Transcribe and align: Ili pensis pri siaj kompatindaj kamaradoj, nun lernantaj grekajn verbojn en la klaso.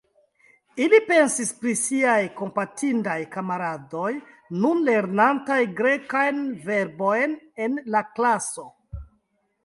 Ili 0.83 0.99
pensis 1.07 1.49
pri 1.63 1.73
siaj 1.81 2.21
kompatindaj 2.37 3.17
kamaradoj, 3.35 4.09
nun 4.63 4.81
lernantaj 4.87 5.59
grekajn 5.81 6.39
verbojn 6.71 7.37
en 7.67 7.77
la 7.97 8.03
klaso. 8.17 8.67